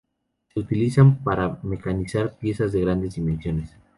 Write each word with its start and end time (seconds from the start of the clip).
Se 0.51 0.59
utilizan 0.59 1.23
para 1.23 1.59
mecanizar 1.61 2.35
piezas 2.39 2.71
de 2.71 2.81
grandes 2.81 3.13
dimensiones. 3.13 3.77